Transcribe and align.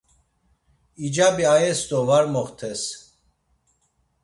İcabi 1.05 1.43
ayes 1.55 1.81
do 1.89 1.99
var 2.07 2.25
moxtes. 2.33 2.81